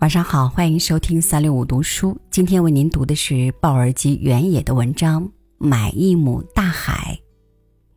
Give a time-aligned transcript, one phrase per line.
[0.00, 2.18] 晚上好，欢迎收听三六五读书。
[2.30, 5.22] 今天为您读的是鲍尔基原野的文章
[5.58, 7.20] 《买一亩大海》，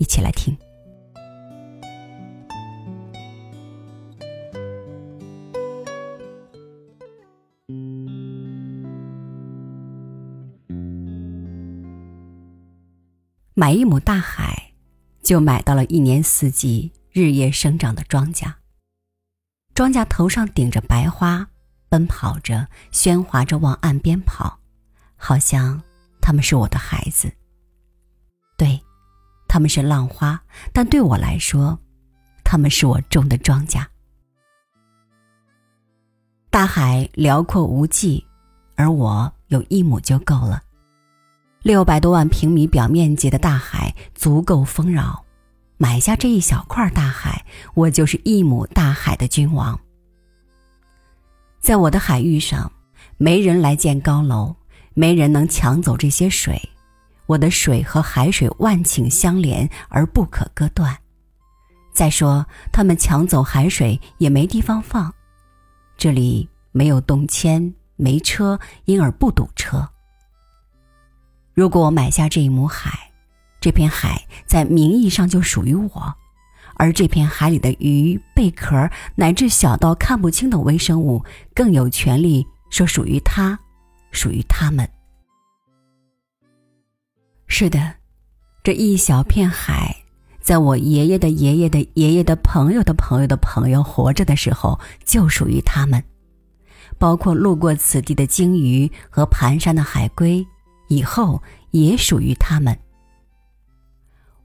[0.00, 0.58] 一起来听。
[13.54, 14.72] 买一亩大海，
[15.22, 18.54] 就买到了一年四季日夜生长的庄稼。
[19.72, 21.50] 庄稼头上顶着白花。
[21.94, 24.58] 奔跑着，喧哗着往岸边跑，
[25.14, 25.80] 好像
[26.20, 27.32] 他们是我的孩子。
[28.56, 28.80] 对，
[29.46, 31.78] 他们是浪花，但对我来说，
[32.42, 33.86] 他们是我种的庄稼。
[36.50, 38.26] 大海辽阔无际，
[38.74, 40.60] 而我有一亩就够了。
[41.62, 45.24] 六百多万平米表面积的大海足够丰饶，
[45.76, 49.78] 买下这一小块大海，我就是一亩大海的君王。
[51.64, 52.70] 在我的海域上，
[53.16, 54.54] 没人来建高楼，
[54.92, 56.60] 没人能抢走这些水。
[57.24, 60.94] 我的水和海水万顷相连而不可割断。
[61.94, 65.10] 再说，他们抢走海水也没地方放，
[65.96, 69.88] 这里没有动迁，没车，因而不堵车。
[71.54, 73.10] 如果我买下这一亩海，
[73.58, 76.14] 这片海在名义上就属于我。
[76.76, 83.58] 而这片海里的鱼、贝壳，乃至小到看不清的微生物，更有权利说属于它，
[84.10, 84.88] 属于他们。
[87.46, 87.94] 是的，
[88.62, 89.94] 这一小片海，
[90.40, 96.02] 在我爷爷的爷爷的爷爷的朋友的朋友的朋友活着的时候，就属于他们，
[96.98, 100.44] 包括路过此地的鲸鱼和盘山的海龟，
[100.88, 102.76] 以后也属于他们。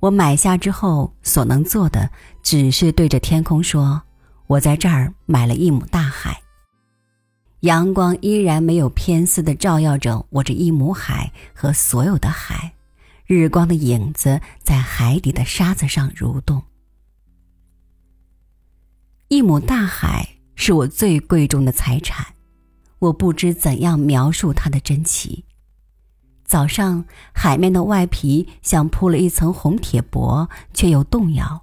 [0.00, 2.10] 我买下之后所能做的，
[2.42, 4.02] 只是对着天空说
[4.46, 6.40] ：“我在这儿买了一亩大海。”
[7.62, 12.72] 阳光依然没有偏私的照耀着我这一亩海和所有的海，
[13.26, 16.62] 日光的影子在海底的沙子上蠕动。
[19.26, 22.24] 一亩大海是我最贵重的财产，
[23.00, 25.44] 我不知怎样描述它的珍奇。
[26.48, 27.04] 早上，
[27.34, 31.60] 海面的外皮像铺了一层红铁箔，却又动摇；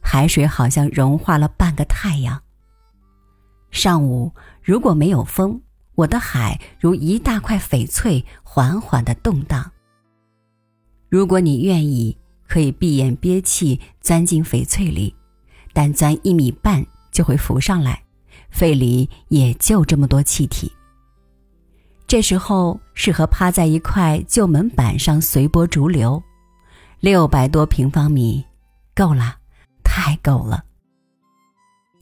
[0.00, 2.42] 海水好像融化了半个太阳。
[3.70, 5.60] 上午，如果没有风，
[5.94, 9.70] 我的海如一大块翡翠，缓缓的动荡。
[11.08, 12.18] 如果你愿意，
[12.48, 15.14] 可以闭眼憋气，钻进翡翠里，
[15.72, 18.02] 但钻一米半就会浮上来，
[18.50, 20.72] 肺里也就这么多气体。
[22.08, 26.22] 这时候适合趴在一块旧门板上随波逐流，
[27.00, 28.42] 六百多平方米，
[28.94, 29.36] 够了，
[29.84, 30.64] 太够了。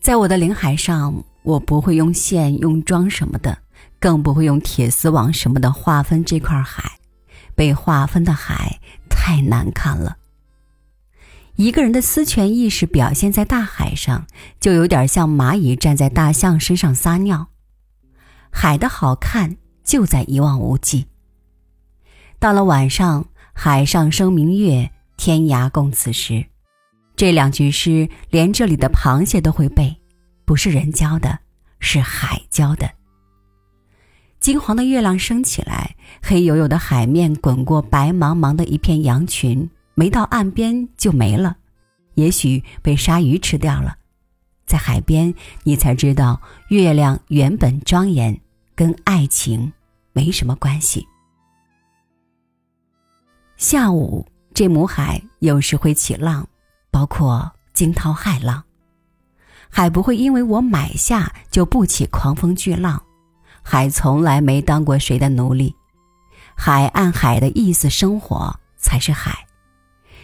[0.01, 1.13] 在我的领海上，
[1.43, 3.59] 我不会用线、用桩什么的，
[3.99, 6.85] 更不会用铁丝网什么的划分这块海。
[7.57, 8.79] 被划分的海
[9.11, 10.19] 太难看了。
[11.57, 14.25] 一个人的私权意识表现在大海上，
[14.61, 17.49] 就有点像蚂蚁站在大象身上撒尿。
[18.53, 19.57] 海的好看。
[19.87, 21.07] 就在一望无际。
[22.39, 26.45] 到了晚上，海上生明月，天涯共此时。
[27.17, 29.97] 这两句诗，连这里的螃蟹都会背，
[30.45, 31.39] 不是人教的，
[31.81, 32.91] 是海教的。
[34.39, 41.57] 金黄的月亮升起来，黑黝黝的海面滚过白茫茫的一片羊群，没到岸边就没了，
[42.17, 43.97] 也许被鲨鱼吃掉了。
[44.67, 48.39] 在海边，你才知道月亮原本庄严，
[48.75, 49.73] 跟爱情。
[50.17, 51.07] 没什么关系。
[53.59, 56.49] 下午，这母海有时会起浪，
[56.91, 58.65] 包括惊涛骇浪。
[59.69, 63.03] 海不会因为我买下就不起狂风巨浪，
[63.63, 65.75] 海从来没当过谁的奴隶。
[66.57, 69.47] 海按海的意思生活才是海。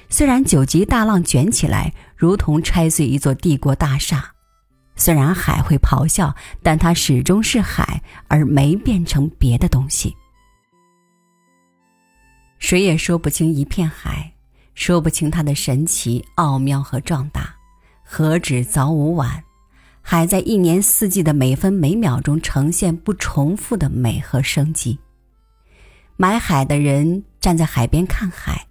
[0.08, 4.31] 虽然九级大浪卷起来，如同拆碎一座帝国大厦。
[4.94, 10.14] 虽然海会咆哮，但它始终是海，而没变成别的东西。
[12.58, 14.32] 谁也说不清一片海，
[14.74, 17.54] 说不清它的神奇、奥妙和壮大。
[18.04, 19.42] 何止早午晚，
[20.02, 24.98] 海在一年四季的每分每秒钟呈现不重复的美和生机。
[26.16, 28.66] 买海的人站在海边看海，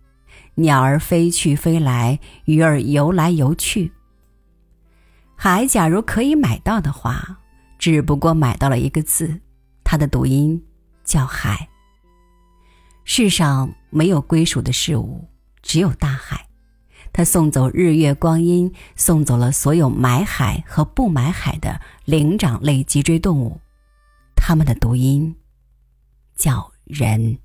[0.55, 3.91] 鸟儿飞去飞来，鱼儿游来游去。
[5.43, 7.39] 海，假如可以买到的话，
[7.79, 9.41] 只不过买到了一个字，
[9.83, 10.63] 它的读音
[11.03, 11.67] 叫海。
[13.05, 15.27] 世上没有归属的事物，
[15.63, 16.47] 只有大海。
[17.11, 23.59] 它送走日月光阴，送走了所有买海和不买海的灵长类脊椎动物，
[24.35, 25.35] 它们的读音
[26.35, 27.39] 叫“人”。